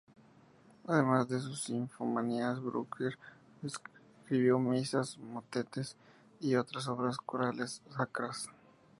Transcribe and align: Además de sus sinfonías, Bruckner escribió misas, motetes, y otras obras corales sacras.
Además 0.87 1.27
de 1.29 1.39
sus 1.39 1.61
sinfonías, 1.65 2.59
Bruckner 2.59 3.19
escribió 3.61 4.57
misas, 4.57 5.19
motetes, 5.19 5.95
y 6.39 6.55
otras 6.55 6.87
obras 6.87 7.17
corales 7.17 7.83
sacras. 7.95 8.49